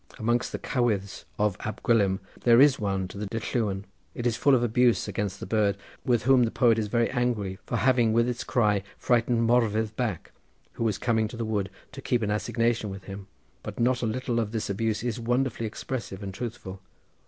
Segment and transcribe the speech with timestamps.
[0.17, 3.83] Amongst the cowydds of Ab Gwilym there is one to the dylluan.
[4.15, 7.59] It is full of abuse against the bird, with whom the poet is very angry
[7.67, 10.31] for having with its cry frightened Morfydd back,
[10.73, 13.27] who was coming to the wood to keep an assignation with him,
[13.61, 16.81] but not a little of this abuse is wonderfully expressive and truthful.